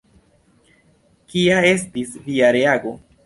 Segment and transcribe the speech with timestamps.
[1.33, 2.95] Kia estis via reago?